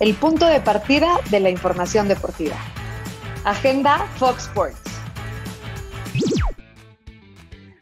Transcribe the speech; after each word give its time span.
el 0.00 0.14
punto 0.14 0.46
de 0.46 0.60
partida 0.60 1.18
de 1.30 1.40
la 1.40 1.50
información 1.50 2.06
deportiva. 2.06 2.56
Agenda 3.44 4.06
Fox 4.16 4.44
Sports. 4.44 4.80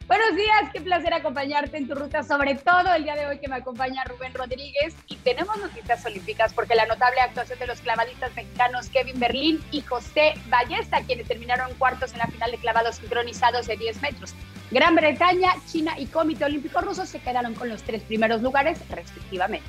Buenos 0.07 0.35
días, 0.37 0.71
qué 0.73 0.81
placer 0.81 1.13
acompañarte 1.13 1.77
en 1.77 1.87
tu 1.87 1.93
ruta, 1.93 2.23
sobre 2.23 2.55
todo 2.55 2.93
el 2.95 3.03
día 3.03 3.15
de 3.15 3.27
hoy 3.27 3.39
que 3.39 3.49
me 3.49 3.57
acompaña 3.57 4.05
Rubén 4.05 4.33
Rodríguez 4.33 4.95
y 5.07 5.17
tenemos 5.17 5.57
noticias 5.57 6.03
olímpicas 6.05 6.53
porque 6.53 6.75
la 6.75 6.85
notable 6.85 7.19
actuación 7.19 7.59
de 7.59 7.67
los 7.67 7.81
clavadistas 7.81 8.33
mexicanos 8.33 8.89
Kevin 8.89 9.19
Berlín 9.19 9.59
y 9.71 9.81
José 9.81 10.33
Ballesta, 10.49 11.01
quienes 11.01 11.27
terminaron 11.27 11.73
cuartos 11.75 12.13
en 12.13 12.19
la 12.19 12.27
final 12.27 12.51
de 12.51 12.57
clavados 12.57 12.95
sincronizados 12.95 13.67
de 13.67 13.75
10 13.75 14.01
metros. 14.01 14.33
Gran 14.71 14.95
Bretaña, 14.95 15.53
China 15.69 15.93
y 15.99 16.07
Comité 16.07 16.45
Olímpico 16.45 16.79
Ruso 16.81 17.05
se 17.05 17.19
quedaron 17.19 17.53
con 17.53 17.67
los 17.69 17.83
tres 17.83 18.01
primeros 18.03 18.41
lugares 18.41 18.79
respectivamente. 18.89 19.67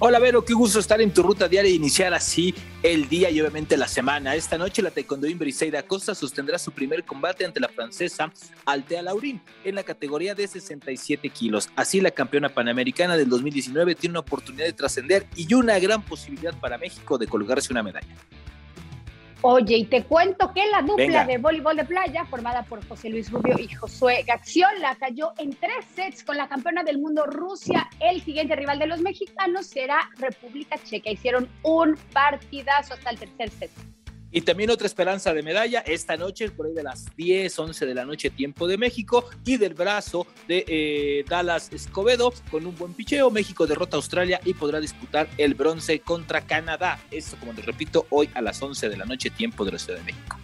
Hola 0.00 0.20
Vero, 0.20 0.44
qué 0.44 0.54
gusto 0.54 0.78
estar 0.78 1.00
en 1.00 1.12
tu 1.12 1.24
ruta 1.24 1.48
diaria 1.48 1.72
e 1.72 1.74
iniciar 1.74 2.14
así 2.14 2.54
el 2.84 3.08
día 3.08 3.30
y 3.30 3.40
obviamente 3.40 3.76
la 3.76 3.88
semana. 3.88 4.36
Esta 4.36 4.56
noche 4.56 4.80
la 4.80 4.92
taekwondoín 4.92 5.40
Briseida 5.40 5.82
Costa 5.82 6.14
sostendrá 6.14 6.56
su 6.56 6.70
primer 6.70 7.04
combate 7.04 7.44
ante 7.44 7.58
la 7.58 7.68
francesa 7.68 8.32
Altea 8.64 9.02
Laurín 9.02 9.40
en 9.64 9.74
la 9.74 9.82
categoría 9.82 10.36
de 10.36 10.46
67 10.46 11.28
kilos. 11.30 11.68
Así 11.74 12.00
la 12.00 12.12
campeona 12.12 12.48
panamericana 12.48 13.16
del 13.16 13.28
2019 13.28 13.96
tiene 13.96 14.12
una 14.12 14.20
oportunidad 14.20 14.66
de 14.66 14.72
trascender 14.72 15.26
y 15.34 15.52
una 15.52 15.76
gran 15.80 16.00
posibilidad 16.02 16.54
para 16.60 16.78
México 16.78 17.18
de 17.18 17.26
colgarse 17.26 17.72
una 17.72 17.82
medalla. 17.82 18.14
Oye, 19.42 19.76
y 19.76 19.84
te 19.84 20.02
cuento 20.02 20.52
que 20.52 20.66
la 20.66 20.82
dupla 20.82 21.24
de 21.24 21.38
voleibol 21.38 21.76
de 21.76 21.84
playa, 21.84 22.24
formada 22.24 22.64
por 22.64 22.84
José 22.88 23.08
Luis 23.08 23.30
Rubio 23.30 23.56
y 23.56 23.68
Josué 23.68 24.24
Gaxiola, 24.26 24.96
cayó 24.96 25.32
en 25.38 25.50
tres 25.50 25.84
sets 25.94 26.24
con 26.24 26.36
la 26.36 26.48
campeona 26.48 26.82
del 26.82 26.98
mundo 26.98 27.24
Rusia. 27.24 27.88
El 28.00 28.20
siguiente 28.20 28.56
rival 28.56 28.80
de 28.80 28.88
los 28.88 29.00
mexicanos 29.00 29.66
será 29.66 30.10
República 30.16 30.76
Checa. 30.82 31.10
Hicieron 31.10 31.48
un 31.62 31.96
partidazo 32.12 32.94
hasta 32.94 33.10
el 33.10 33.18
tercer 33.18 33.50
set. 33.50 33.70
Y 34.30 34.42
también 34.42 34.70
otra 34.70 34.86
esperanza 34.86 35.32
de 35.32 35.42
medalla 35.42 35.80
esta 35.80 36.16
noche, 36.16 36.50
por 36.50 36.66
ahí 36.66 36.74
de 36.74 36.82
las 36.82 37.06
10, 37.16 37.58
11 37.58 37.86
de 37.86 37.94
la 37.94 38.04
noche, 38.04 38.28
tiempo 38.28 38.66
de 38.68 38.76
México, 38.76 39.24
y 39.44 39.56
del 39.56 39.72
brazo 39.72 40.26
de 40.46 40.64
eh, 40.68 41.24
Dallas 41.26 41.72
Escobedo, 41.72 42.32
con 42.50 42.66
un 42.66 42.76
buen 42.76 42.92
picheo. 42.92 43.30
México 43.30 43.66
derrota 43.66 43.96
a 43.96 43.98
Australia 43.98 44.38
y 44.44 44.52
podrá 44.52 44.80
disputar 44.80 45.28
el 45.38 45.54
bronce 45.54 46.00
contra 46.00 46.42
Canadá. 46.42 46.98
Esto, 47.10 47.38
como 47.38 47.54
les 47.54 47.64
repito, 47.64 48.06
hoy 48.10 48.28
a 48.34 48.42
las 48.42 48.62
11 48.62 48.90
de 48.90 48.96
la 48.98 49.06
noche, 49.06 49.30
tiempo 49.30 49.64
de 49.64 49.72
la 49.72 49.78
Ciudad 49.78 49.98
de 49.98 50.04
México. 50.04 50.36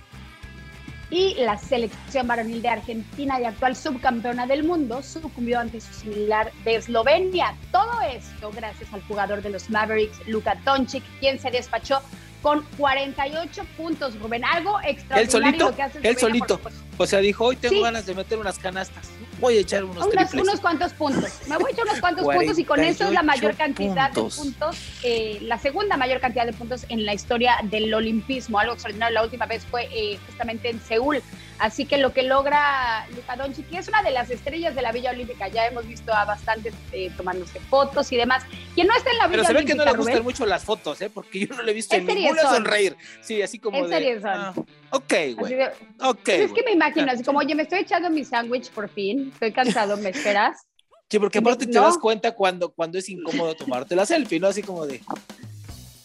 Y 1.10 1.34
la 1.34 1.58
selección 1.58 2.26
varonil 2.26 2.62
de 2.62 2.68
Argentina 2.68 3.38
y 3.38 3.44
actual 3.44 3.76
subcampeona 3.76 4.46
del 4.46 4.64
mundo 4.64 5.02
sucumbió 5.02 5.60
ante 5.60 5.80
su 5.80 5.92
similar 5.92 6.50
de 6.64 6.76
Eslovenia. 6.76 7.54
Todo 7.70 8.00
esto 8.00 8.50
gracias 8.50 8.92
al 8.94 9.02
jugador 9.02 9.42
de 9.42 9.50
los 9.50 9.68
Mavericks, 9.68 10.26
Luka 10.26 10.56
Doncic, 10.64 11.04
quien 11.20 11.38
se 11.38 11.50
despachó 11.50 12.00
con 12.44 12.62
48 12.76 13.64
puntos, 13.74 14.20
Rubén. 14.20 14.44
Algo 14.44 14.78
extraordinario 14.84 15.30
solito, 15.30 15.70
lo 15.70 15.76
que 15.76 15.82
hace 15.82 15.98
él 16.02 16.18
solito. 16.18 16.60
O 16.98 17.06
sea, 17.06 17.20
dijo, 17.20 17.46
hoy 17.46 17.56
tengo 17.56 17.80
ganas 17.80 18.04
de 18.04 18.14
meter 18.14 18.38
unas 18.38 18.58
canastas. 18.58 19.08
Voy 19.40 19.56
a 19.56 19.60
echar 19.60 19.82
unos 19.82 20.06
Unas, 20.06 20.34
Unos 20.34 20.60
cuantos 20.60 20.92
puntos. 20.92 21.40
Me 21.48 21.56
voy 21.56 21.70
a 21.70 21.72
echar 21.72 21.86
unos 21.86 22.00
cuantos 22.00 22.26
puntos 22.26 22.58
y 22.58 22.64
con 22.66 22.80
eso 22.80 23.04
es 23.04 23.12
la 23.12 23.22
mayor 23.22 23.56
cantidad 23.56 24.10
de 24.10 24.24
puntos, 24.24 24.76
eh, 25.02 25.38
la 25.40 25.58
segunda 25.58 25.96
mayor 25.96 26.20
cantidad 26.20 26.44
de 26.44 26.52
puntos 26.52 26.84
en 26.90 27.06
la 27.06 27.14
historia 27.14 27.56
del 27.62 27.92
olimpismo. 27.94 28.58
Algo 28.58 28.74
extraordinario. 28.74 29.14
La 29.14 29.22
última 29.22 29.46
vez 29.46 29.64
fue 29.64 29.88
eh, 29.90 30.18
justamente 30.26 30.68
en 30.68 30.82
Seúl. 30.82 31.22
Así 31.58 31.86
que 31.86 31.98
lo 31.98 32.12
que 32.12 32.22
logra 32.22 33.06
Luka 33.14 33.36
Doncic, 33.36 33.68
que 33.70 33.78
es 33.78 33.88
una 33.88 34.02
de 34.02 34.10
las 34.10 34.30
estrellas 34.30 34.74
de 34.74 34.82
la 34.82 34.92
Villa 34.92 35.10
Olímpica, 35.10 35.48
ya 35.48 35.66
hemos 35.66 35.86
visto 35.86 36.12
a 36.12 36.24
bastantes 36.24 36.74
eh, 36.92 37.10
tomándose 37.16 37.60
fotos 37.60 38.10
y 38.12 38.16
demás. 38.16 38.44
Quien 38.74 38.86
no 38.88 38.94
está 38.94 39.10
en 39.10 39.18
la 39.18 39.26
Villa 39.28 39.42
Pero 39.42 39.46
se 39.46 39.52
ve 39.54 39.64
que 39.64 39.74
no 39.74 39.84
le 39.84 39.92
gustan 39.92 40.22
mucho 40.22 40.46
las 40.46 40.64
fotos, 40.64 41.00
¿eh? 41.00 41.10
Porque 41.10 41.46
yo 41.46 41.54
no 41.54 41.62
le 41.62 41.70
he 41.70 41.74
visto 41.74 41.94
en 41.94 42.06
ninguna 42.06 42.42
sonreír. 42.42 42.96
Sí, 43.20 43.40
así 43.40 43.58
como 43.58 43.78
en 43.78 43.84
de... 43.84 43.88
Serio 43.88 44.20
son. 44.20 44.30
Ah, 44.30 44.54
ok, 44.90 45.14
güey. 45.36 45.62
Ok. 46.00 46.18
Pues 46.24 46.40
es 46.40 46.52
que 46.52 46.62
me 46.64 46.72
imagino, 46.72 47.10
así 47.10 47.22
como, 47.22 47.38
oye, 47.38 47.54
me 47.54 47.62
estoy 47.62 47.80
echando 47.80 48.10
mi 48.10 48.24
sándwich 48.24 48.70
por 48.70 48.88
fin, 48.88 49.30
estoy 49.32 49.52
cansado, 49.52 49.96
¿me 49.96 50.10
esperas? 50.10 50.66
Sí, 51.08 51.18
porque 51.18 51.38
aparte 51.38 51.66
te 51.66 51.78
das 51.78 51.98
cuenta 51.98 52.32
cuando, 52.32 52.72
cuando 52.72 52.98
es 52.98 53.08
incómodo 53.08 53.54
tomarte 53.54 53.94
la 53.94 54.06
selfie, 54.06 54.40
¿no? 54.40 54.48
Así 54.48 54.62
como 54.62 54.86
de... 54.86 55.00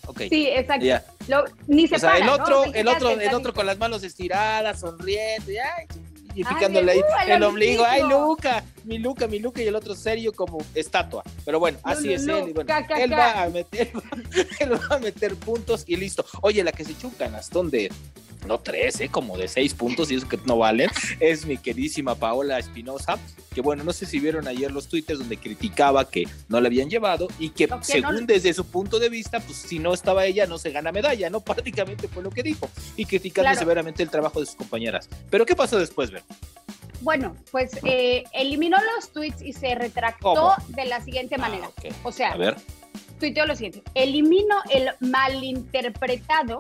Okay. 0.09 0.28
Sí, 0.28 0.47
exacto. 0.47 0.86
Lo, 1.28 1.44
ni 1.68 1.88
se 1.88 1.97
o 1.97 2.00
sea, 2.00 2.14
para, 2.14 2.24
el 2.24 2.30
otro, 2.30 2.66
¿no? 2.66 2.74
el 2.74 2.88
otro, 2.88 3.12
el 3.12 3.34
otro 3.36 3.53
con 3.53 3.68
las 3.68 3.78
manos 3.78 4.02
estiradas, 4.03 4.80
sonriendo, 4.80 5.52
y, 5.52 5.58
ay, 5.58 5.86
y 6.34 6.44
picándole 6.44 6.92
ahí 6.94 7.02
el, 7.28 7.44
ombligo. 7.44 7.84
Ay, 7.86 8.02
Luca, 8.03 8.64
mi 8.86 8.98
Luca, 8.98 9.28
mi 9.28 9.40
Luca, 9.40 9.62
y 9.62 9.68
el 9.68 9.75
otro 9.75 9.96
serio 9.96 10.31
como 10.34 10.58
estatua. 10.74 11.24
Pero 11.46 11.59
bueno, 11.59 11.78
así 11.84 12.12
es 12.14 12.28
él. 12.28 12.50
Y 12.50 12.53
bueno, 12.53 12.74
él, 12.98 13.14
va 13.14 13.44
a 13.44 13.50
meter, 13.50 13.92
él 14.59 14.74
va 14.74 14.96
a 14.96 15.00
meter 15.00 15.36
puntos 15.36 15.84
y 15.86 15.96
listo. 15.96 16.25
Oye, 16.42 16.64
la 16.64 16.72
que 16.72 16.86
se 16.86 16.94
echó 16.94 17.08
un 17.08 17.14
canastón 17.14 17.69
de 17.69 17.92
no 18.48 18.60
tres, 18.60 19.00
¿eh? 19.02 19.10
como 19.10 19.38
de 19.38 19.48
seis 19.48 19.74
puntos 19.74 20.12
y 20.12 20.16
eso 20.16 20.28
que 20.28 20.38
no 20.46 20.58
valen, 20.58 20.90
es 21.20 21.46
mi 21.46 21.58
queridísima 21.58 22.16
Paola 22.16 22.60
Espinosa, 22.60 23.20
que 23.54 23.62
bueno, 23.62 23.84
no 23.84 23.94
sé 23.94 24.06
si 24.06 24.20
vieron 24.20 24.48
ayer 24.48 24.72
los 24.72 24.88
twitters 24.88 25.20
donde 25.20 25.38
criticaba 25.38 26.10
que 26.10 26.28
no 26.48 26.60
la 26.60 26.68
habían 26.68 26.90
llevado 26.90 27.28
y 27.38 27.50
que 27.50 27.66
okay, 27.66 27.80
según 27.82 28.22
no. 28.22 28.26
desde 28.26 28.54
su 28.54 28.66
punto 28.66 29.00
de 29.00 29.10
vista, 29.10 29.40
pues 29.40 29.58
si 29.58 29.80
no 29.80 29.94
estaba 29.94 30.26
ella 30.26 30.46
no 30.46 30.58
se 30.58 30.72
gana 30.72 30.92
medalla, 30.92 31.30
¿no? 31.30 31.40
Prácticamente 31.50 32.08
fue 32.08 32.24
lo 32.24 32.30
que 32.30 32.44
dijo 32.44 32.70
y 32.96 33.06
criticando 33.06 33.48
claro. 33.48 33.60
severamente 33.60 34.04
el 34.04 34.10
trabajo 34.10 34.40
de 34.40 34.46
sus 34.46 34.56
compañeras. 34.56 35.10
Pero 35.30 35.46
¿qué 35.46 35.56
pasó 35.56 35.78
después, 35.78 36.12
Ben? 36.12 36.24
Bueno, 37.02 37.36
pues 37.52 37.72
eh, 37.86 38.26
eliminó 38.34 38.78
los 38.96 39.12
tweets 39.12 39.42
y 39.42 39.54
se 39.54 39.74
retractó 39.76 40.34
¿Cómo? 40.34 40.56
de 40.70 40.86
la 40.86 41.02
siguiente 41.02 41.38
manera. 41.38 41.68
Ah, 41.68 41.74
okay. 41.78 41.92
O 42.04 42.12
sea, 42.12 42.32
a 42.32 42.38
ver. 42.38 42.58
tuiteó 43.20 43.46
lo 43.46 43.56
siguiente, 43.56 43.84
elimino 43.94 44.56
el 44.70 44.90
malinterpretado 45.00 46.60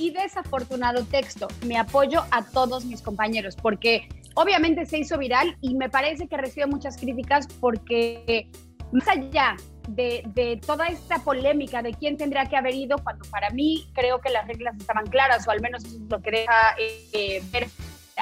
y 0.00 0.10
desafortunado 0.10 1.04
texto. 1.04 1.46
Me 1.66 1.78
apoyo 1.78 2.24
a 2.30 2.42
todos 2.42 2.84
mis 2.86 3.02
compañeros 3.02 3.54
porque 3.54 4.08
obviamente 4.34 4.86
se 4.86 4.98
hizo 4.98 5.18
viral 5.18 5.56
y 5.60 5.74
me 5.74 5.90
parece 5.90 6.26
que 6.26 6.36
recibe 6.36 6.66
muchas 6.66 6.96
críticas 6.96 7.46
porque 7.60 8.48
más 8.92 9.06
allá 9.08 9.56
de, 9.88 10.22
de, 10.34 10.60
toda 10.64 10.86
esta 10.86 11.18
polémica 11.18 11.82
de 11.82 11.92
quién 11.92 12.16
tendría 12.16 12.46
que 12.46 12.56
haber 12.56 12.74
ido, 12.74 12.96
cuando 12.98 13.28
para 13.30 13.50
mí 13.50 13.88
creo 13.92 14.20
que 14.20 14.30
las 14.30 14.46
reglas 14.46 14.76
estaban 14.78 15.06
claras, 15.06 15.46
o 15.46 15.50
al 15.50 15.60
menos 15.60 15.84
eso 15.84 15.96
es 15.96 16.02
lo 16.08 16.20
que 16.20 16.30
deja 16.30 16.76
eh, 16.78 17.42
ver 17.52 17.68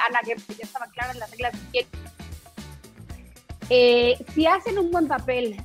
Ana, 0.08 0.20
que 0.20 0.36
ya 0.54 0.64
estaban 0.64 0.90
claras 0.90 1.16
las 1.16 1.30
reglas. 1.30 1.52
Eh, 3.70 4.16
si 4.34 4.46
hacen 4.46 4.78
un 4.78 4.90
buen 4.90 5.08
papel, 5.08 5.56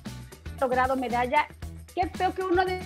logrado 0.59 0.95
medalla, 0.95 1.47
qué 1.95 2.07
feo 2.09 2.33
que 2.33 2.43
uno 2.43 2.65
de 2.65 2.81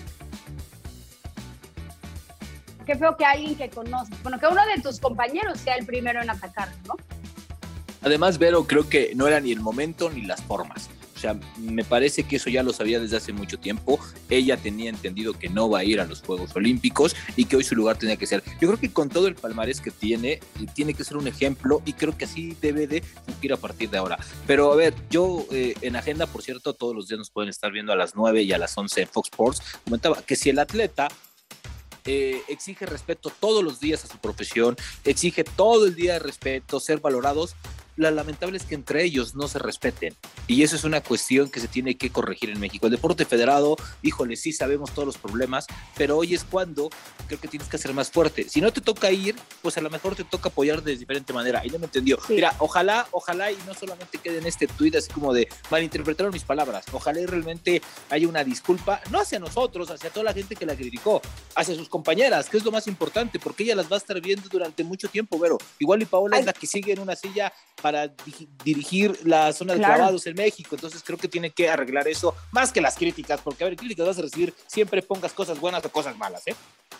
qué 2.88 2.96
feo 2.96 3.16
que 3.16 3.26
alguien 3.26 3.56
que 3.56 3.70
conoces, 3.70 4.16
bueno, 4.24 4.40
que 4.40 4.48
uno 4.48 4.62
de 4.66 4.82
tus 4.82 5.00
compañeros 5.00 5.60
sea 5.60 5.76
el 5.76 5.86
primero 5.86 6.22
en 6.22 6.30
atacar, 6.30 6.70
¿no? 6.88 6.96
Además, 8.02 8.38
Vero, 8.38 8.66
creo 8.66 8.88
que 8.88 9.12
no 9.16 9.28
era 9.28 9.40
ni 9.42 9.52
el 9.52 9.60
momento 9.60 10.10
ni 10.10 10.22
las 10.22 10.42
formas. 10.42 10.90
O 11.18 11.20
sea, 11.20 11.36
me 11.58 11.84
parece 11.84 12.24
que 12.24 12.36
eso 12.36 12.48
ya 12.52 12.62
lo 12.62 12.72
sabía 12.74 13.00
desde 13.00 13.18
hace 13.18 13.34
mucho 13.34 13.58
tiempo. 13.58 14.00
Ella 14.30 14.56
tenía 14.56 14.92
entendido 14.92 15.34
que 15.34 15.50
no 15.50 15.68
va 15.68 15.80
a 15.80 15.84
ir 15.84 16.00
a 16.00 16.06
los 16.06 16.22
Juegos 16.22 16.56
Olímpicos 16.56 17.16
y 17.36 17.46
que 17.46 17.56
hoy 17.56 17.64
su 17.64 17.76
lugar 17.76 17.98
tenía 17.98 18.18
que 18.18 18.28
ser. 18.28 18.44
Yo 18.62 18.68
creo 18.68 18.80
que 18.80 18.94
con 18.94 19.10
todo 19.10 19.28
el 19.28 19.34
palmarés 19.34 19.82
que 19.82 19.90
tiene, 19.90 20.40
tiene 20.76 20.94
que 20.94 21.04
ser 21.04 21.18
un 21.18 21.28
ejemplo 21.28 21.82
y 21.86 21.94
creo 21.94 22.16
que 22.16 22.26
así 22.26 22.56
debe 22.62 22.86
de 22.86 23.04
ir 23.42 23.52
a 23.52 23.58
partir 23.58 23.90
de 23.90 23.98
ahora. 23.98 24.20
Pero 24.46 24.72
a 24.72 24.76
ver, 24.76 24.94
yo 25.10 25.44
eh, 25.52 25.74
en 25.82 25.96
agenda, 25.96 26.28
por 26.28 26.44
cierto, 26.44 26.74
todos 26.74 26.96
los 26.96 27.08
días 27.08 27.18
nos 27.18 27.32
pueden 27.32 27.50
estar 27.50 27.72
viendo 27.72 27.92
a 27.92 27.96
las 27.96 28.16
9 28.16 28.44
y 28.44 28.54
a 28.54 28.60
las 28.60 28.78
11 28.78 29.02
en 29.02 29.08
Fox 29.08 29.30
Sports. 29.30 29.62
Comentaba 29.86 30.22
que 30.22 30.36
si 30.36 30.52
el 30.52 30.60
atleta 30.60 31.08
eh, 32.08 32.42
exige 32.48 32.86
respeto 32.86 33.32
todos 33.40 33.64
los 33.64 33.80
días 33.80 34.04
a 34.06 34.08
su 34.08 34.18
profesión, 34.18 34.76
exige 35.04 35.44
todo 35.44 35.86
el 35.86 35.96
día 35.96 36.20
respeto, 36.20 36.80
ser 36.80 37.00
valorados. 37.00 37.56
La 37.98 38.12
lamentable 38.12 38.58
es 38.58 38.64
que 38.64 38.76
entre 38.76 39.04
ellos 39.04 39.34
no 39.34 39.48
se 39.48 39.58
respeten. 39.58 40.16
Y 40.46 40.62
eso 40.62 40.76
es 40.76 40.84
una 40.84 41.02
cuestión 41.02 41.50
que 41.50 41.60
se 41.60 41.68
tiene 41.68 41.98
que 41.98 42.12
corregir 42.12 42.52
en 42.52 42.60
México. 42.60 42.86
El 42.86 42.92
deporte 42.92 43.26
federado, 43.26 43.76
híjole, 44.04 44.36
sí 44.36 44.54
sabemos 44.54 44.94
todos 44.94 45.08
los 45.08 45.18
problemas, 45.18 45.66
pero 45.98 46.16
hoy 46.16 46.36
es 46.36 46.44
cuando 46.44 46.90
creo 47.26 47.40
que 47.40 47.48
tienes 47.48 47.68
que 47.68 47.80
ser 47.80 47.94
más 47.94 48.12
fuerte. 48.12 48.48
Si 48.50 48.62
no 48.62 48.72
te 48.72 48.82
toca 48.82 49.12
ir, 49.12 49.36
pues 49.64 49.78
a 49.80 49.82
lo 49.82 49.90
mejor 49.90 50.16
te 50.16 50.24
toca 50.24 50.50
apoyar 50.50 50.84
de 50.84 50.96
diferente 50.96 51.34
manera. 51.34 51.66
Y 51.66 51.70
no 51.70 51.80
me 51.80 51.86
entendió. 51.86 52.20
Sí. 52.28 52.36
Mira, 52.36 52.56
ojalá, 52.60 53.08
ojalá 53.12 53.52
y 53.52 53.58
no 53.66 53.74
solamente 53.74 54.20
quede 54.20 54.38
en 54.38 54.46
este 54.46 54.68
tuit 54.68 54.96
así 54.96 55.12
como 55.12 55.34
de 55.34 55.48
malinterpretaron 55.72 56.32
mis 56.32 56.44
palabras. 56.44 56.86
Ojalá 56.92 57.20
y 57.20 57.26
realmente 57.26 57.82
haya 58.12 58.28
una 58.28 58.44
disculpa, 58.44 59.02
no 59.10 59.20
hacia 59.20 59.40
nosotros, 59.40 59.90
hacia 59.90 60.12
toda 60.12 60.26
la 60.26 60.34
gente 60.34 60.56
que 60.56 60.68
la 60.68 60.76
criticó, 60.76 61.20
hacia 61.56 61.74
sus 61.74 61.90
compañeras, 61.90 62.48
que 62.48 62.58
es 62.58 62.64
lo 62.64 62.72
más 62.72 62.86
importante, 62.88 63.40
porque 63.40 63.64
ella 63.64 63.76
las 63.76 63.92
va 63.92 63.96
a 63.96 64.00
estar 64.00 64.22
viendo 64.22 64.48
durante 64.50 64.84
mucho 64.84 65.08
tiempo, 65.08 65.40
pero 65.40 65.58
igual 65.80 66.02
y 66.04 66.06
Paola 66.06 66.36
Ay. 66.36 66.42
es 66.42 66.46
la 66.46 66.54
que 66.54 66.68
sigue 66.68 66.94
en 66.94 67.00
una 67.00 67.16
silla 67.16 67.52
para 67.88 68.12
dirigir 68.66 69.18
la 69.24 69.54
zona 69.54 69.72
de 69.72 69.80
claro. 69.80 69.96
clavados 69.96 70.28
en 70.28 70.36
México. 70.36 70.76
Entonces 70.76 71.02
creo 71.06 71.18
que 71.18 71.30
tiene 71.30 71.52
que 71.52 71.70
arreglar 71.70 72.06
eso 72.10 72.36
más 72.52 72.74
que 72.74 72.82
las 72.82 72.98
críticas, 72.98 73.40
porque 73.40 73.64
a 73.64 73.68
ver, 73.68 73.78
críticas 73.78 74.08
vas 74.08 74.20
a 74.20 74.24
recibir 74.24 74.54
siempre 74.68 75.02
pongas 75.02 75.32
cosas 75.32 75.58
buenas 75.58 75.86
o 75.86 75.90
cosas 75.90 76.18
malas, 76.18 76.46
¿eh? 76.48 76.56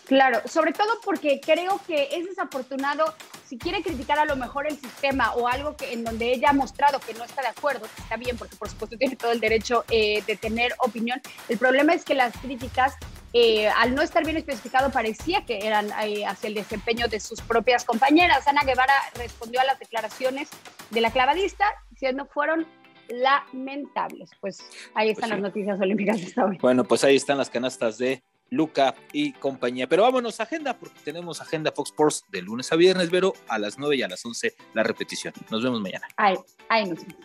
Claro, 0.06 0.40
sobre 0.48 0.72
todo 0.72 0.98
porque 1.04 1.42
creo 1.44 1.78
que 1.86 2.08
es 2.12 2.24
desafortunado 2.24 3.04
si 3.46 3.58
quiere 3.58 3.82
criticar 3.82 4.18
a 4.18 4.24
lo 4.24 4.36
mejor 4.36 4.66
el 4.66 4.80
sistema 4.80 5.34
o 5.34 5.46
algo 5.46 5.76
que 5.76 5.92
en 5.92 6.04
donde 6.04 6.32
ella 6.32 6.50
ha 6.50 6.54
mostrado 6.54 7.00
que 7.00 7.12
no 7.12 7.24
está 7.24 7.42
de 7.42 7.48
acuerdo, 7.48 7.82
que 7.94 8.00
está 8.00 8.16
bien, 8.16 8.38
porque 8.38 8.56
por 8.56 8.70
supuesto 8.70 8.96
tiene 8.96 9.14
todo 9.16 9.32
el 9.32 9.40
derecho 9.40 9.84
eh, 9.90 10.22
de 10.26 10.36
tener 10.36 10.74
opinión. 10.78 11.20
El 11.50 11.58
problema 11.58 11.92
es 11.92 12.06
que 12.06 12.14
las 12.14 12.34
críticas 12.38 12.94
eh, 13.34 13.68
al 13.68 13.94
no 13.94 14.02
estar 14.02 14.24
bien 14.24 14.36
especificado, 14.36 14.90
parecía 14.90 15.44
que 15.44 15.66
eran 15.66 15.90
eh, 16.02 16.24
hacia 16.24 16.48
el 16.48 16.54
desempeño 16.54 17.08
de 17.08 17.20
sus 17.20 17.40
propias 17.42 17.84
compañeras. 17.84 18.46
Ana 18.48 18.62
Guevara 18.64 18.94
respondió 19.14 19.60
a 19.60 19.64
las 19.64 19.78
declaraciones 19.78 20.48
de 20.90 21.00
la 21.00 21.10
clavadista 21.10 21.64
diciendo 21.90 22.26
fueron 22.32 22.66
lamentables. 23.08 24.30
Pues 24.40 24.58
ahí 24.94 25.10
están 25.10 25.30
pues 25.30 25.40
las 25.40 25.40
noticias 25.40 25.80
olímpicas 25.80 26.18
de 26.18 26.26
esta 26.26 26.44
hoy. 26.44 26.58
Bueno, 26.60 26.84
pues 26.84 27.04
ahí 27.04 27.16
están 27.16 27.38
las 27.38 27.50
canastas 27.50 27.98
de 27.98 28.22
Luca 28.50 28.94
y 29.12 29.32
compañía. 29.32 29.88
Pero 29.88 30.02
vámonos 30.02 30.40
a 30.40 30.44
agenda, 30.44 30.78
porque 30.78 30.98
tenemos 31.04 31.40
agenda 31.40 31.72
Fox 31.72 31.90
Sports 31.90 32.24
de 32.30 32.42
lunes 32.42 32.72
a 32.72 32.76
viernes, 32.76 33.08
pero 33.10 33.32
a 33.48 33.58
las 33.58 33.78
9 33.78 33.96
y 33.96 34.02
a 34.02 34.08
las 34.08 34.24
11 34.24 34.54
la 34.74 34.82
repetición. 34.82 35.34
Nos 35.50 35.62
vemos 35.62 35.80
mañana. 35.80 36.06
Ahí, 36.16 36.36
ahí 36.68 36.88
nos 36.88 37.00
vemos. 37.00 37.16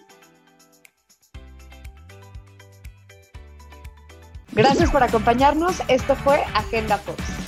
Gracias 4.52 4.92
por 4.92 5.02
acompañarnos. 5.02 5.82
Esto 5.88 6.16
fue 6.16 6.44
Agenda 6.54 6.98
Fox. 6.98 7.43